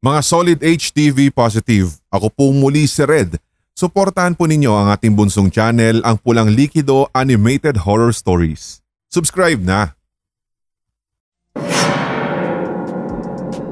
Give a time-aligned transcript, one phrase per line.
[0.00, 3.36] Mga solid HTV positive, ako po muli si Red.
[3.76, 8.80] Suportahan po ninyo ang ating bunsong channel, ang Pulang Likido Animated Horror Stories.
[9.12, 9.92] Subscribe na!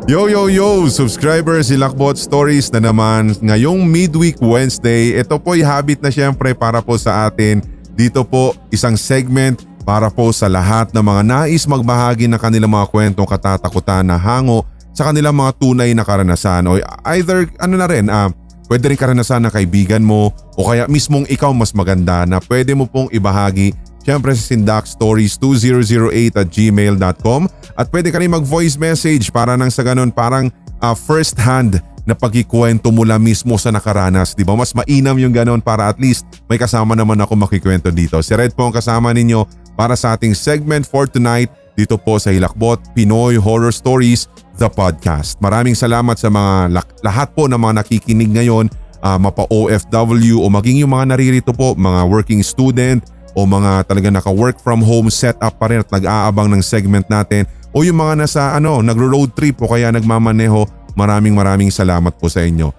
[0.05, 0.85] Yo yo yo!
[0.93, 3.33] Subscribers, Ilakbot Stories na naman.
[3.41, 7.65] Ngayong midweek Wednesday, ito po'y habit na syempre para po sa atin.
[7.97, 12.93] Dito po isang segment para po sa lahat ng mga nais magbahagi ng kanilang mga
[12.93, 14.69] kwentong katatakutan na hango
[14.99, 16.83] sa kanilang mga tunay na karanasan o
[17.15, 18.27] either ano na rin, uh,
[18.67, 22.91] pwede rin karanasan ng kaibigan mo o kaya mismong ikaw mas maganda na pwede mo
[22.91, 23.71] pong ibahagi
[24.09, 27.45] Siyempre sa sindakstories2008 at gmail.com
[27.77, 30.49] at pwede ka rin mag-voice message para nang sa ganun parang
[30.81, 31.77] uh, first hand
[32.09, 34.33] na pagkikwento mula mismo sa nakaranas.
[34.33, 34.57] Di ba?
[34.57, 38.17] Mas mainam yung ganun para at least may kasama naman ako makikwento dito.
[38.25, 39.45] Si Red po ang kasama ninyo
[39.77, 44.25] para sa ating segment for tonight dito po sa Hilakbot Pinoy Horror Stories
[44.59, 45.39] the podcast.
[45.39, 48.67] Maraming salamat sa mga lahat po ng mga nakikinig ngayon,
[49.01, 53.01] uh, mapa OFW o maging yung mga naririto po, mga working student,
[53.39, 57.87] o mga talaga naka-work from home setup pa rin at nag-aabang ng segment natin o
[57.87, 60.67] yung mga nasa ano, nagro-road trip o kaya nagmamaneho,
[60.99, 62.75] maraming maraming salamat po sa inyo.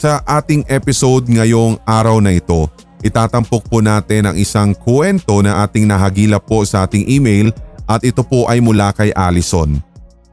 [0.00, 2.64] Sa ating episode ngayong araw na ito,
[3.04, 7.52] itatampok po natin ang isang kwento na ating nahagila po sa ating email
[7.84, 9.76] at ito po ay mula kay Allison.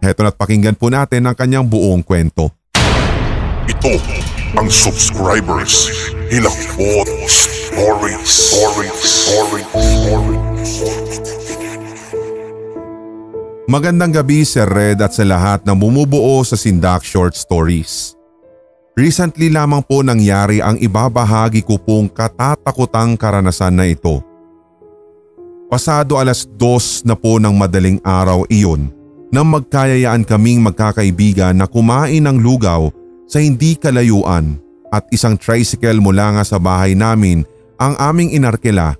[0.01, 2.49] Heto na't pakinggan po natin ang kanyang buong kwento.
[3.69, 4.01] Ito
[4.57, 5.93] ang subscribers
[6.33, 10.73] Hilakbot Stories Stories Stories Stories
[13.69, 18.17] Magandang gabi Sir Red at sa lahat na bumubuo sa Sindak Short Stories.
[18.97, 24.25] Recently lamang po nangyari ang ibabahagi ko pong katatakutang karanasan na ito.
[25.69, 28.89] Pasado alas dos na po ng madaling araw iyon
[29.31, 32.91] nang magkayayaan kaming magkakaibigan na kumain ng lugaw
[33.25, 34.59] sa hindi kalayuan
[34.91, 37.47] at isang tricycle mula nga sa bahay namin
[37.79, 38.99] ang aming inarkela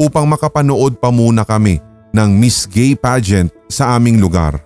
[0.00, 1.76] upang makapanood pa muna kami
[2.16, 4.56] ng Miss Gay Pageant sa aming lugar.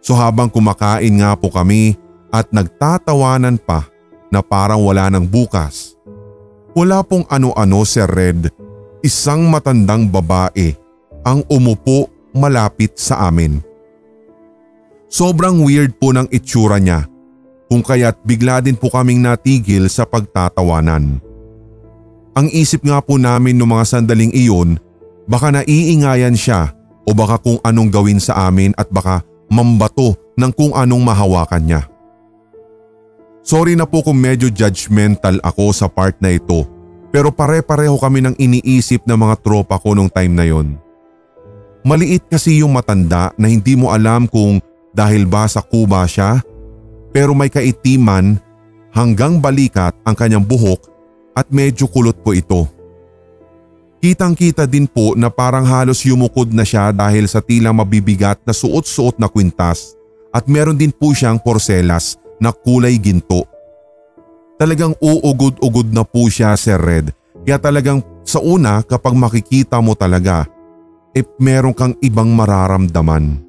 [0.00, 2.00] So habang kumakain nga po kami
[2.32, 3.84] at nagtatawanan pa
[4.32, 6.00] na parang wala ng bukas,
[6.72, 8.48] wala pong ano-ano si Red,
[9.04, 10.72] isang matandang babae
[11.28, 13.67] ang umupo malapit sa amin.
[15.08, 17.08] Sobrang weird po ng itsura niya
[17.68, 21.20] kung kaya't bigla din po kaming natigil sa pagtatawanan.
[22.36, 24.76] Ang isip nga po namin noong mga sandaling iyon,
[25.24, 26.76] baka naiingayan siya
[27.08, 31.82] o baka kung anong gawin sa amin at baka mambato ng kung anong mahawakan niya.
[33.40, 36.68] Sorry na po kung medyo judgmental ako sa part na ito
[37.08, 40.76] pero pare-pareho kami ng iniisip ng mga tropa ko nung time na yon.
[41.80, 44.60] Maliit kasi yung matanda na hindi mo alam kung
[44.92, 46.40] dahil ba sa kuba siya
[47.12, 48.36] pero may kaitiman
[48.92, 50.86] hanggang balikat ang kanyang buhok
[51.32, 52.66] at medyo kulot po ito.
[53.98, 58.54] Kitang kita din po na parang halos yumukod na siya dahil sa tila mabibigat na
[58.54, 59.98] suot-suot na kwintas
[60.30, 63.42] at meron din po siyang porselas na kulay ginto.
[64.54, 67.10] Talagang uugod-ugod na po siya Sir Red
[67.42, 70.46] kaya talagang sa una kapag makikita mo talaga
[71.16, 73.47] eh meron kang ibang mararamdaman.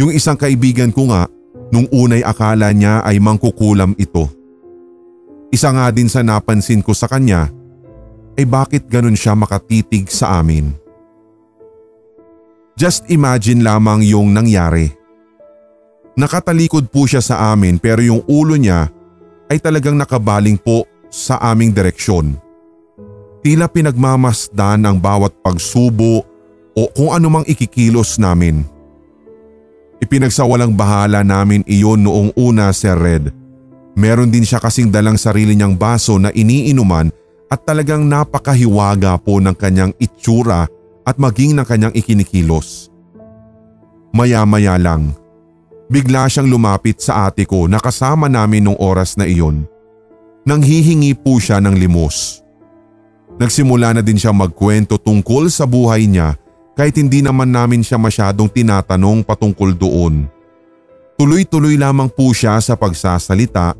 [0.00, 1.28] Yung isang kaibigan ko nga
[1.70, 4.26] Nung unay akala niya ay mangkukulam ito.
[5.54, 7.46] Isa nga din sa napansin ko sa kanya
[8.34, 10.74] ay bakit ganun siya makatitig sa amin.
[12.74, 14.90] Just imagine lamang yung nangyari.
[16.18, 18.90] Nakatalikod po siya sa amin pero yung ulo niya
[19.46, 22.34] ay talagang nakabaling po sa aming direksyon.
[23.46, 26.26] Tila pinagmamasdan ang bawat pagsubo
[26.74, 28.66] o kung anumang ikikilos namin.
[30.00, 33.28] Ipinagsawalang bahala namin iyon noong una Sir Red.
[34.00, 37.12] Meron din siya kasing dalang sarili niyang baso na iniinuman
[37.52, 40.64] at talagang napakahiwaga po ng kanyang itsura
[41.04, 42.88] at maging ng kanyang ikinikilos.
[44.16, 45.12] Maya-maya lang,
[45.92, 49.68] bigla siyang lumapit sa ate ko na kasama namin nung oras na iyon.
[50.48, 52.40] Nang hihingi po siya ng limos.
[53.36, 56.39] Nagsimula na din siya magkwento tungkol sa buhay niya
[56.80, 60.24] kahit hindi naman namin siya masyadong tinatanong patungkol doon.
[61.20, 63.76] Tuloy-tuloy lamang po siya sa pagsasalita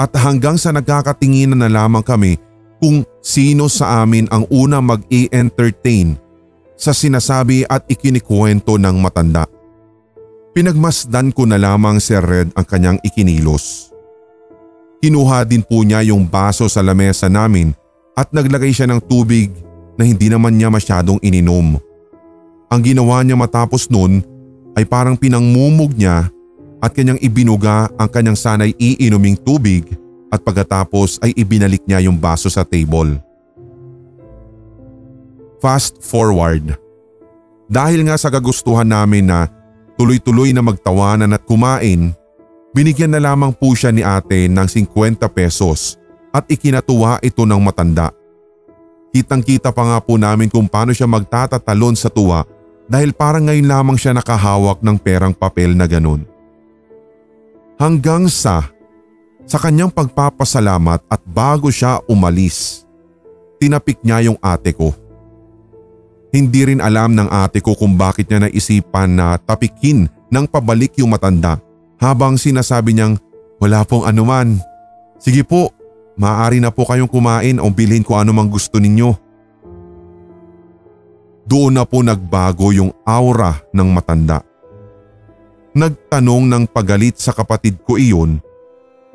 [0.00, 2.40] at hanggang sa nagkakatinginan na lamang kami
[2.80, 6.16] kung sino sa amin ang una mag-i-entertain
[6.72, 9.44] sa sinasabi at ikinikwento ng matanda.
[10.56, 13.92] Pinagmasdan ko na lamang si Red ang kanyang ikinilos.
[15.04, 17.76] Kinuha din po niya yung baso sa lamesa namin
[18.16, 19.52] at naglagay siya ng tubig
[20.00, 21.87] na hindi naman niya masyadong ininom.
[22.68, 24.20] Ang ginawa niya matapos nun
[24.76, 26.28] ay parang pinangmumog niya
[26.84, 29.96] at kanyang ibinuga ang kanyang sanay iinuming tubig
[30.28, 33.16] at pagkatapos ay ibinalik niya yung baso sa table.
[35.58, 36.76] Fast forward.
[37.66, 39.48] Dahil nga sa kagustuhan namin na
[39.98, 42.12] tuloy-tuloy na magtawanan at kumain,
[42.76, 45.96] binigyan na lamang po siya ni ate ng 50 pesos
[46.30, 48.12] at ikinatuwa ito ng matanda.
[49.08, 52.44] Kitang kita pa nga po namin kung paano siya magtatatalon sa tuwa
[52.88, 56.24] dahil parang ngayon lamang siya nakahawak ng perang papel na ganun.
[57.78, 58.66] Hanggang sa,
[59.44, 62.88] sa kanyang pagpapasalamat at bago siya umalis,
[63.60, 64.96] tinapik niya yung ate ko.
[66.32, 71.12] Hindi rin alam ng ate ko kung bakit niya naisipan na tapikin ng pabalik yung
[71.12, 71.60] matanda
[72.00, 73.16] habang sinasabi niyang
[73.60, 74.58] wala pong anuman.
[75.18, 75.72] Sige po,
[76.18, 79.27] maaari na po kayong kumain o bilhin ko anumang gusto ninyo.
[81.48, 84.44] Doon na po nagbago yung aura ng matanda.
[85.72, 88.36] Nagtanong ng pagalit sa kapatid ko iyon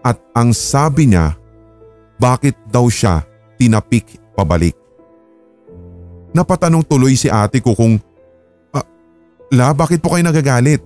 [0.01, 1.37] at ang sabi niya
[2.17, 3.21] bakit daw siya
[3.61, 4.73] tinapik pabalik.
[6.33, 8.01] Napatanong tuloy si ate ko kung,
[8.73, 8.85] ah,
[9.53, 10.81] La, bakit po kayo nagagalit?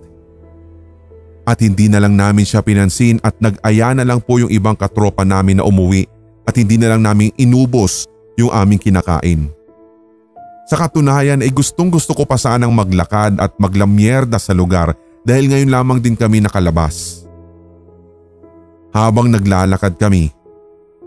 [1.48, 5.24] At hindi na lang namin siya pinansin at nag-aya na lang po yung ibang katropa
[5.24, 6.04] namin na umuwi
[6.44, 8.04] at hindi na lang namin inubos
[8.36, 9.57] yung aming kinakain.
[10.68, 14.92] Sa katunayan ay gustong gusto ko pa sanang maglakad at maglamyerda sa lugar
[15.24, 17.24] dahil ngayon lamang din kami nakalabas.
[18.92, 20.28] Habang naglalakad kami,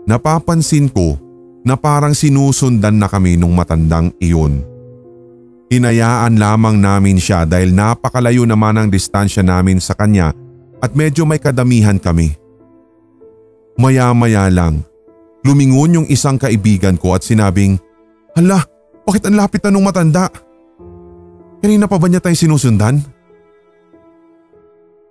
[0.02, 1.14] napapansin ko
[1.62, 4.66] na parang sinusundan na kami nung matandang iyon.
[5.70, 10.34] Hinayaan lamang namin siya dahil napakalayo naman ang distansya namin sa kanya
[10.82, 12.34] at medyo may kadamihan kami.
[13.78, 14.82] Maya-maya lang,
[15.46, 17.78] lumingon yung isang kaibigan ko at sinabing,
[18.34, 18.71] Hala,
[19.02, 20.30] bakit ang lapit na nung matanda?
[21.62, 22.98] Kanina pa ba niya tayo sinusundan?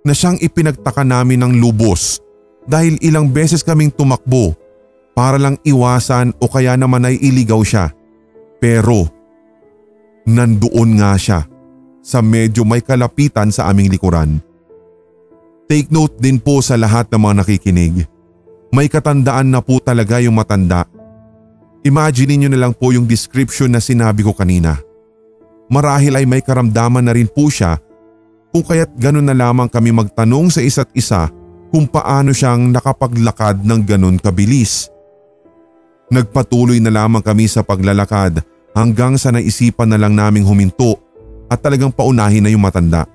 [0.02, 2.20] Na siyang ipinagtaka namin ng lubos
[2.66, 4.52] dahil ilang beses kaming tumakbo
[5.12, 7.92] para lang iwasan o kaya naman ay iligaw siya.
[8.58, 9.08] Pero
[10.26, 11.40] nandoon nga siya
[12.02, 14.42] sa medyo may kalapitan sa aming likuran.
[15.70, 18.04] Take note din po sa lahat ng mga nakikinig.
[18.72, 20.84] May katandaan na po talaga yung matanda.
[21.82, 24.78] Imagine niyo na lang po yung description na sinabi ko kanina.
[25.66, 27.82] Marahil ay may karamdaman na rin po siya
[28.54, 31.26] kung kaya't ganun na lamang kami magtanong sa isa't isa
[31.72, 34.92] kung paano siyang nakapaglakad ng ganun kabilis.
[36.12, 38.44] Nagpatuloy na lamang kami sa paglalakad
[38.76, 41.00] hanggang sa naisipan na lang naming huminto
[41.48, 43.08] at talagang paunahin na yung matanda.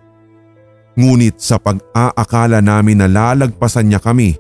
[0.97, 4.33] Ngunit sa pag-aakala namin na lalagpasan niya kami,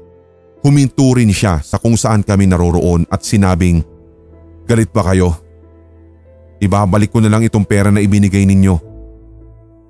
[0.65, 3.85] huminto rin siya sa kung saan kami naroroon at sinabing,
[4.67, 5.31] Galit ba kayo?
[6.59, 8.75] Ibabalik ko na lang itong pera na ibinigay ninyo.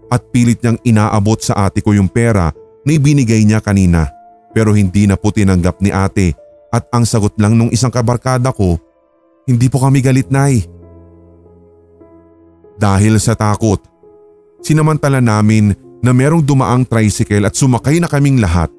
[0.08, 2.54] At pilit niyang inaabot sa ate ko yung pera
[2.86, 4.08] na ibinigay niya kanina
[4.54, 6.32] pero hindi na po tinanggap ni ate
[6.72, 8.80] at ang sagot lang nung isang kabarkada ko,
[9.50, 10.64] hindi po kami galit nay.
[12.78, 13.82] Dahil sa takot,
[14.62, 18.70] sinamantala namin na merong dumaang tricycle at sumakay na kaming lahat.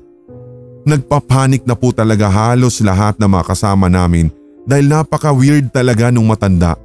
[0.86, 4.32] Nagpapanik na po talaga halos lahat na mga kasama namin
[4.68, 6.76] dahil napaka weird talaga nung matanda.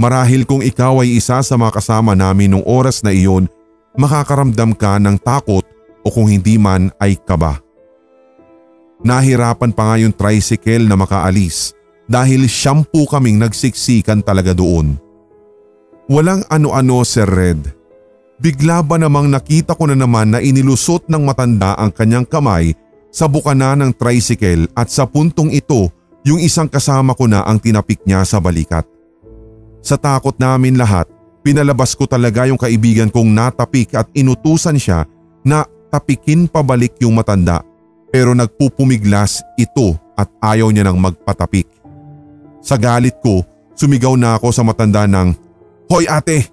[0.00, 3.44] Marahil kung ikaw ay isa sa mga kasama namin nung oras na iyon,
[3.94, 5.62] makakaramdam ka ng takot
[6.00, 7.60] o kung hindi man ay kaba.
[9.04, 11.76] Nahirapan pa nga yung tricycle na makaalis
[12.08, 14.96] dahil shampoo kaming nagsiksikan talaga doon.
[16.08, 17.68] Walang ano-ano Sir Red.
[18.40, 22.74] Bigla ba namang nakita ko na naman na inilusot ng matanda ang kanyang kamay
[23.14, 25.88] sa bukana ng tricycle at sa puntong ito
[26.24, 28.88] yung isang kasama ko na ang tinapik niya sa balikat.
[29.84, 31.04] Sa takot namin lahat,
[31.44, 35.04] pinalabas ko talaga yung kaibigan kong natapik at inutusan siya
[35.44, 37.60] na tapikin pabalik yung matanda
[38.08, 41.68] pero nagpupumiglas ito at ayaw niya nang magpatapik.
[42.64, 43.44] Sa galit ko,
[43.76, 45.36] sumigaw na ako sa matanda ng,
[45.92, 46.48] Hoy ate!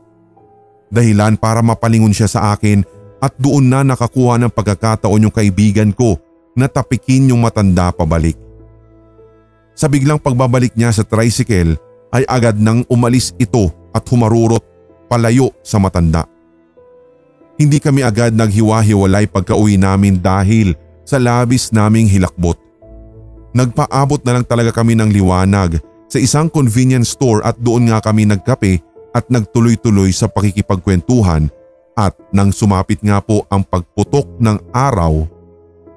[0.91, 2.83] Dahilan para mapalingon siya sa akin
[3.23, 6.19] at doon na nakakuha ng pagkakataon yung kaibigan ko
[6.51, 8.50] na tapikin yung matanda pabalik.
[9.81, 11.73] Sa biglang pagbabalik niya sa tricycle
[12.13, 14.61] ay agad nang umalis ito at humarurot
[15.09, 16.29] palayo sa matanda.
[17.57, 22.61] Hindi kami agad naghiwa-hiwalay pagka uwi namin dahil sa labis naming hilakbot.
[23.57, 28.29] Nagpaabot na lang talaga kami ng liwanag sa isang convenience store at doon nga kami
[28.29, 28.85] nagkape
[29.17, 31.49] at nagtuloy-tuloy sa pakikipagkwentuhan
[31.97, 35.25] at nang sumapit nga po ang pagputok ng araw,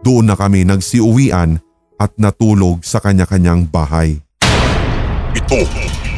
[0.01, 1.61] doon na kami nagsiuwian
[2.05, 4.21] at natulog sa kanya-kanyang bahay.
[5.33, 5.65] Ito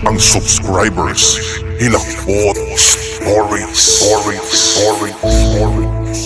[0.03, 1.39] ang subscribers
[1.79, 6.21] Hilakbot Stories Stories Stories Stories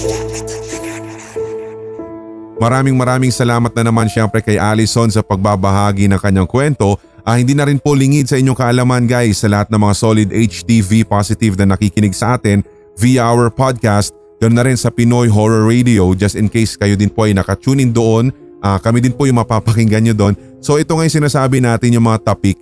[2.60, 7.00] Maraming maraming salamat na naman syempre kay Allison sa pagbabahagi ng kanyang kwento.
[7.24, 10.28] Ah, hindi na rin po lingid sa inyong kaalaman guys sa lahat ng mga solid
[10.28, 12.60] HTV positive na nakikinig sa atin
[13.00, 14.12] via our podcast.
[14.40, 17.80] Ganoon na rin sa Pinoy Horror Radio just in case kayo din po ay nakatune
[17.80, 18.28] in doon.
[18.60, 20.34] Ah, kami din po yung mapapakinggan nyo doon.
[20.60, 22.60] So ito nga yung sinasabi natin yung mga topic.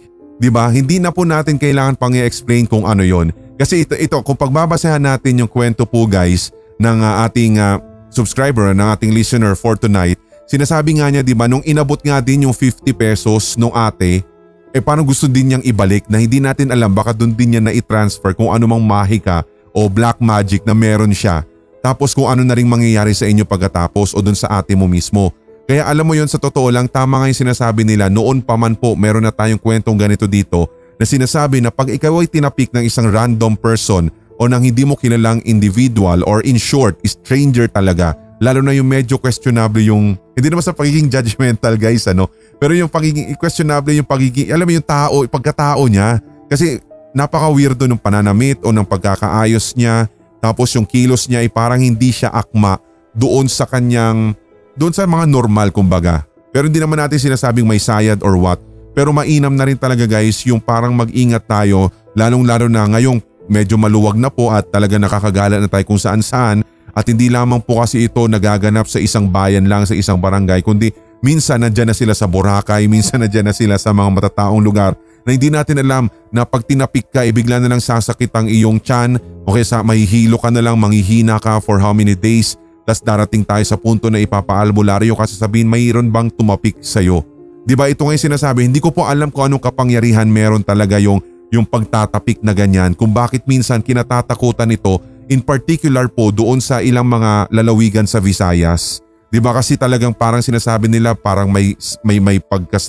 [0.55, 0.71] ba?
[0.71, 3.35] Hindi na po natin kailangan pang i-explain kung ano yon.
[3.59, 7.83] Kasi ito, ito kung pagbabasehan natin yung kwento po guys ng uh, ating uh,
[8.15, 10.15] subscriber, ng ating listener for tonight,
[10.47, 14.23] sinasabi nga niya 'di ba nung inabot nga din yung 50 pesos nung ate,
[14.71, 17.75] eh parang gusto din niyang ibalik na hindi natin alam baka doon din niya na
[17.75, 19.43] i-transfer kung ano mang mahika
[19.75, 21.43] o black magic na meron siya.
[21.83, 25.35] Tapos kung ano na ring mangyayari sa inyo pagkatapos o doon sa ate mo mismo.
[25.69, 28.73] Kaya alam mo yon sa totoo lang tama nga yung sinasabi nila noon pa man
[28.73, 30.65] po meron na tayong kwentong ganito dito
[30.97, 34.09] na sinasabi na pag ikaw ay tinapik ng isang random person
[34.41, 39.21] o ng hindi mo kilalang individual or in short, stranger talaga, lalo na yung medyo
[39.21, 44.49] questionable yung, hindi naman sa pagiging judgmental guys ano, pero yung pagiging questionable yung pagiging,
[44.49, 46.23] alam mo yung tao, pagkatao niya.
[46.49, 46.81] Kasi
[47.13, 50.09] napaka-weirdo ng pananamit o ng pagkakaayos niya,
[50.39, 52.79] tapos yung kilos niya ay parang hindi siya akma
[53.13, 54.33] doon sa kanyang,
[54.79, 56.23] doon sa mga normal kumbaga.
[56.55, 58.63] Pero hindi naman natin sinasabing may sayad or what.
[58.95, 63.19] Pero mainam na rin talaga guys yung parang mag-ingat tayo lalong lalo na ngayong
[63.51, 67.63] medyo maluwag na po at talaga nakakagala na tayo kung saan saan at hindi lamang
[67.63, 70.91] po kasi ito nagaganap sa isang bayan lang sa isang barangay kundi
[71.23, 75.35] minsan nandyan na sila sa Boracay, minsan nandyan na sila sa mga matataong lugar na
[75.35, 79.19] hindi natin alam na pag tinapik ka ibigla eh, na lang sasakit ang iyong tiyan
[79.45, 82.57] o kaya sa mahihilo ka na lang, manghihina ka for how many days
[82.89, 87.21] tas darating tayo sa punto na ipapaalbularyo kasi sabihin mayroon bang tumapik sa'yo.
[87.69, 90.97] 'Di ba ito nga yung sinasabi, hindi ko po alam kung anong kapangyarihan meron talaga
[90.97, 91.21] yung
[91.53, 97.05] yung pagtatapik na ganyan kung bakit minsan kinatatakutan ito in particular po doon sa ilang
[97.05, 99.05] mga lalawigan sa Visayas.
[99.29, 102.81] 'Di ba kasi talagang parang sinasabi nila parang may may may pagka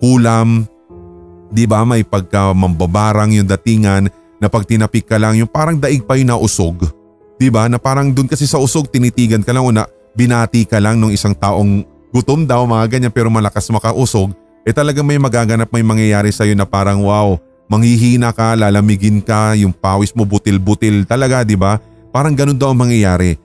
[0.00, 0.64] kulam,
[1.52, 1.84] 'di ba?
[1.84, 4.08] May pagka mambabarang yung datingan
[4.40, 6.88] na pag tinapik ka lang yung parang daig pa yung nausog.
[7.36, 7.68] 'Di ba?
[7.68, 9.84] Na parang doon kasi sa usog tinitigan ka lang o na
[10.16, 14.32] binati ka lang ng isang taong gutom daw mga ganyan pero malakas makausog,
[14.64, 17.36] eh talagang may magaganap may mangyayari sa'yo na parang wow,
[17.68, 21.76] manghihina ka, lalamigin ka, yung pawis mo butil-butil talaga di ba?
[22.08, 23.36] Parang ganun daw ang mangyayari.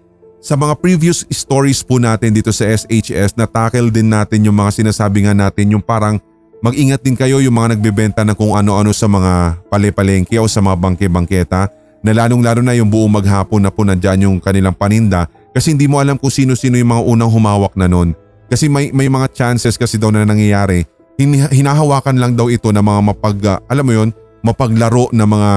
[0.41, 4.73] Sa mga previous stories po natin dito sa SHS na tackle din natin yung mga
[4.81, 6.17] sinasabi nga natin yung parang
[6.65, 10.77] mag-ingat din kayo yung mga nagbebenta ng kung ano-ano sa mga pale-palengke o sa mga
[10.79, 15.75] bangke-bangketa na lalong lalo na yung buong maghapon na po nandyan yung kanilang paninda kasi
[15.75, 18.17] hindi mo alam kung sino-sino yung mga unang humawak na nun.
[18.51, 20.83] Kasi may, may mga chances kasi daw na nangyayari.
[21.55, 24.09] Hinahawakan lang daw ito ng mga mapag, uh, alam mo yon
[24.41, 25.51] mapaglaro na mga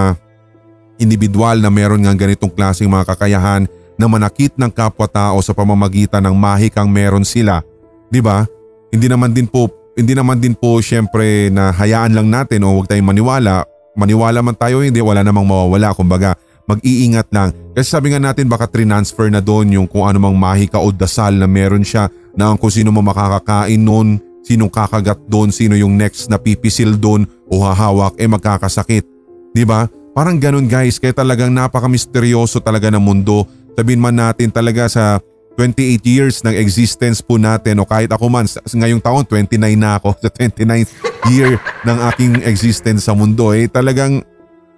[1.01, 3.67] individual na meron ng ganitong klaseng mga kakayahan
[3.99, 7.65] na manakit ng kapwa-tao sa pamamagitan ng mahikang meron sila.
[8.11, 8.47] 'Di ba?
[8.93, 12.91] Hindi naman din po hindi naman din po syempre na hayaan lang natin o huwag
[12.91, 13.63] tayong maniwala.
[13.95, 16.35] Maniwala man tayo hindi wala namang mawawala kumbaga
[16.67, 17.55] mag-iingat lang.
[17.77, 21.37] Kasi sabi nga natin baka transfer na doon yung kung ano mang mahika o dasal
[21.37, 26.29] na meron siya na kung sino mo makakakain noon, sinong kakagat doon, sino yung next
[26.29, 29.05] na pipisil doon o hahawak eh magkakasakit.
[29.05, 29.53] ba?
[29.55, 29.81] Diba?
[30.15, 33.51] Parang ganun guys, kaya talagang napaka-misteryoso talaga ng mundo.
[33.75, 35.19] Sabihin man natin talaga sa
[35.55, 40.15] 28 years ng existence po natin o kahit ako man ngayong taon 29 na ako
[40.23, 40.91] sa 29th
[41.31, 41.57] year
[41.87, 44.23] ng aking existence sa mundo eh talagang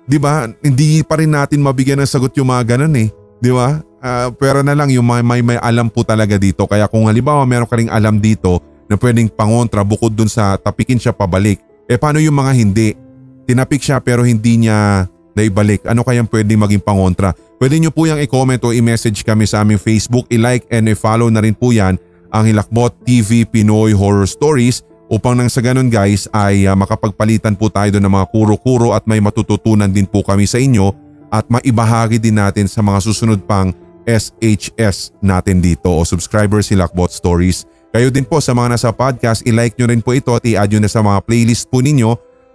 [0.07, 0.47] 'di ba?
[0.63, 3.09] Hindi pa rin natin mabigyan ng sagot yung mga ganun eh.
[3.43, 3.83] 'Di ba?
[4.01, 6.65] Uh, pero na lang yung may, may, may alam po talaga dito.
[6.65, 10.97] Kaya kung halimbawa meron ka ring alam dito na pwedeng pangontra bukod dun sa tapikin
[10.97, 11.59] siya pabalik.
[11.91, 12.95] Eh paano yung mga hindi?
[13.47, 15.85] Tinapik siya pero hindi niya naibalik.
[15.85, 17.37] Ano kayang pwedeng maging pangontra?
[17.61, 20.25] Pwede nyo po yung i-comment o i-message kami sa aming Facebook.
[20.33, 22.01] I-like and i-follow na rin po yan
[22.33, 27.71] ang Hilakbot TV Pinoy Horror Stories upang nang sa ganun guys ay uh, makapagpalitan po
[27.71, 30.91] tayo ng mga kuro-kuro at may matututunan din po kami sa inyo
[31.31, 33.71] at maibahagi din natin sa mga susunod pang
[34.07, 37.67] SHS natin dito o subscribers si Lakbot Stories.
[37.91, 40.81] Kayo din po sa mga nasa podcast, i-like nyo rin po ito at i-add nyo
[40.85, 42.15] na sa mga playlist po ninyo.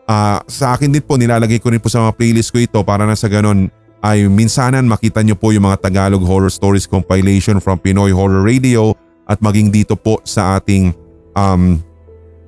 [0.10, 3.08] Uh, sa akin din po nilalagay ko rin po sa mga playlist ko ito para
[3.08, 7.78] na sa ganun ay minsanan makita nyo po yung mga Tagalog Horror Stories compilation from
[7.78, 8.98] Pinoy Horror Radio
[9.30, 10.92] at maging dito po sa ating
[11.38, 11.78] um,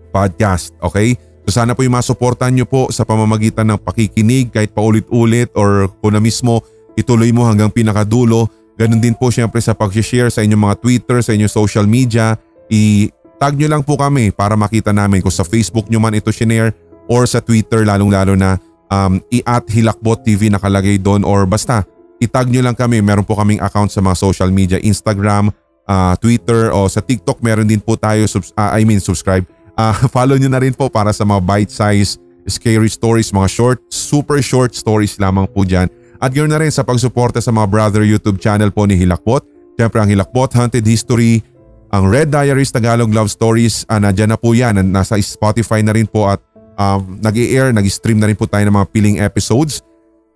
[0.10, 0.74] podcast.
[0.82, 1.16] Okay?
[1.46, 6.18] So sana po yung masuportahan nyo po sa pamamagitan ng pakikinig kahit paulit-ulit or kung
[6.18, 6.66] na mismo
[6.98, 8.50] ituloy mo hanggang pinakadulo.
[8.74, 12.34] Ganon din po syempre sa pag-share sa inyong mga Twitter, sa inyong social media.
[12.72, 16.74] I-tag nyo lang po kami para makita namin kung sa Facebook nyo man ito share
[17.08, 18.60] or sa Twitter lalong lalo na
[18.94, 21.84] um, i-at Hilakbot TV nakalagay doon or basta
[22.24, 23.04] itag nyo lang kami.
[23.04, 25.52] Meron po kaming account sa mga social media, Instagram,
[25.90, 29.44] ah, Twitter o sa TikTok meron din po tayo, subs- ah, I mean subscribe.
[29.76, 34.44] Ah, follow nyo na rin po para sa mga bite-size scary stories, mga short, super
[34.44, 35.88] short stories lamang po dyan.
[36.24, 39.44] At ganoon na rin sa pagsuporta sa mga brother YouTube channel po ni Hilakbot.
[39.76, 41.44] Siyempre ang Hilakbot Haunted History,
[41.92, 44.80] ang Red Diaries Tagalog Love Stories, ah, nandyan na po yan.
[44.92, 46.40] Nasa Spotify na rin po at
[46.78, 49.82] um, nag-i-air, nag-stream na rin po tayo ng mga piling episodes.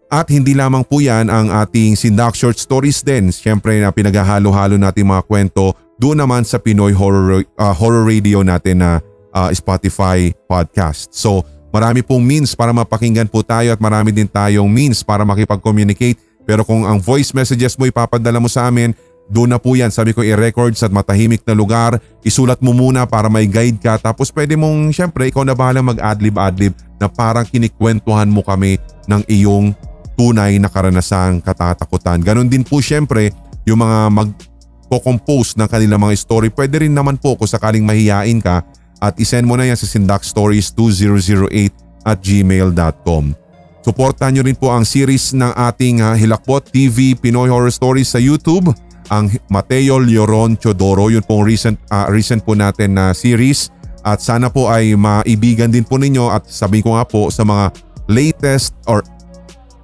[0.08, 3.27] At hindi lamang po yan ang ating Sindak Short Stories din.
[3.27, 8.79] Siyempre na pinaghahalo-halo natin mga kwento doon naman sa Pinoy Horror, ah, horror Radio natin
[8.79, 9.03] na
[9.36, 11.12] ah, Spotify podcast.
[11.12, 11.44] So
[11.75, 16.15] marami pong means para mapakinggan po tayo at marami din tayong means para makipag-communicate.
[16.48, 18.96] Pero kung ang voice messages mo ipapadala mo sa amin,
[19.27, 19.91] doon na po yan.
[19.91, 22.00] Sabi ko i-record sa matahimik na lugar.
[22.24, 24.00] Isulat mo muna para may guide ka.
[24.00, 29.75] Tapos pwede mong syempre ikaw na bahala mag-adlib-adlib na parang kinikwentuhan mo kami ng iyong
[30.17, 32.24] tunay na karanasang katatakutan.
[32.24, 33.29] Ganon din po syempre
[33.67, 36.48] yung mga mag-compose ng kanilang mga story.
[36.50, 38.63] Pwede rin naman po kung sakaling mahiyain ka
[38.98, 41.75] at isend mo na yan sa sindakstories2008
[42.07, 43.36] at gmail.com.
[43.88, 48.19] Suportahan nyo rin po ang series ng ating uh, Hilakbot TV Pinoy Horror Stories sa
[48.19, 48.74] YouTube.
[49.08, 53.72] Ang Mateo Lloron Chodoro, yun pong recent, ah, recent po natin na series.
[54.04, 57.76] At sana po ay maibigan din po ninyo at sabi ko nga po sa mga
[58.08, 59.04] latest or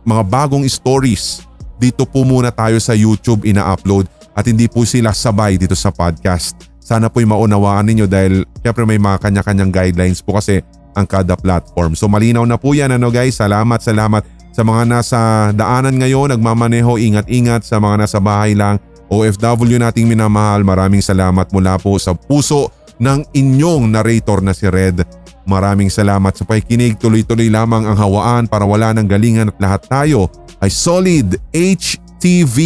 [0.08, 1.44] mga bagong stories
[1.76, 6.56] dito po muna tayo sa YouTube ina-upload at hindi po sila sabay dito sa podcast.
[6.80, 10.64] Sana po'y maunawaan ninyo dahil syempre may mga kanya-kanyang guidelines po kasi
[10.96, 11.96] ang kada platform.
[11.96, 13.40] So malinaw na po yan ano guys.
[13.40, 15.20] Salamat, salamat sa mga nasa
[15.52, 18.78] daanan ngayon, nagmamaneho, ingat-ingat sa mga nasa bahay lang.
[19.14, 25.06] OFW nating minamahal, maraming salamat mula po sa puso ng inyong narrator na si Red.
[25.44, 26.98] Maraming salamat sa pakikinig.
[26.98, 30.32] Tuloy-tuloy lamang ang hawaan para wala ng galingan at lahat tayo
[30.64, 32.58] ay solid HTV.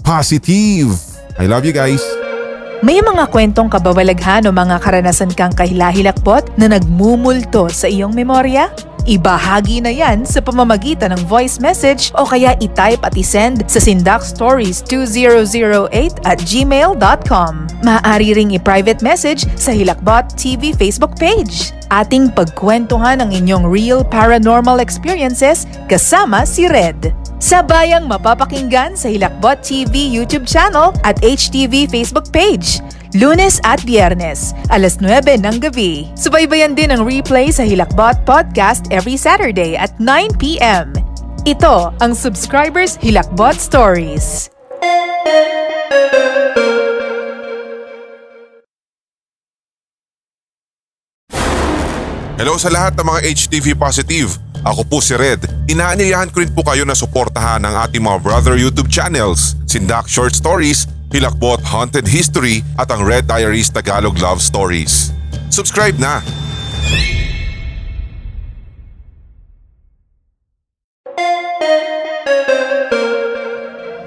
[0.00, 0.94] Positive.
[1.36, 2.00] I love you guys.
[2.80, 8.72] May mga kwentong kababalaghan o mga karanasan kang kahilahilakbot na nagmumulto sa iyong memorya?
[9.10, 16.14] Ibahagi na yan sa pamamagitan ng voice message o kaya itype at isend sa sindakstories2008
[16.22, 17.52] at gmail.com.
[17.82, 21.74] Maaari ring i-private message sa Hilakbot TV Facebook page.
[21.90, 27.10] Ating pagkwentuhan ang inyong real paranormal experiences kasama si Red.
[27.42, 32.78] Sabayang mapapakinggan sa Hilakbot TV YouTube channel at HTV Facebook page.
[33.10, 36.06] Lunes at Biyernes, alas 9 ng gabi.
[36.14, 40.94] Subaybayan din ang replay sa Hilakbot Podcast every Saturday at 9pm.
[41.42, 44.46] Ito ang Subscribers Hilakbot Stories.
[52.38, 54.38] Hello sa lahat ng mga HTV Positive.
[54.62, 55.50] Ako po si Red.
[55.66, 60.36] Inaanyayahan ko rin po kayo na suportahan ang ating mga brother YouTube channels, Sindak Short
[60.36, 65.10] Stories, Hilakbot Haunted History at ang Red Diaries Tagalog Love Stories.
[65.50, 66.22] Subscribe na!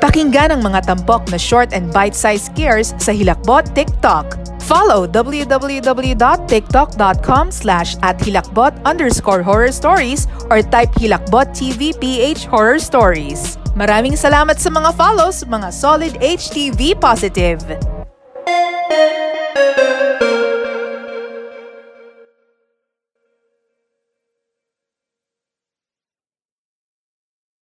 [0.03, 4.37] Pakinggan ang mga tampok na short and bite-sized scares sa Hilakbot TikTok.
[4.63, 13.59] Follow www.tiktok.com slash at hilakbot underscore horror stories or type Hilakbot TV PH Horror Stories.
[13.73, 17.57] Maraming salamat sa mga follows, mga solid HTV positive!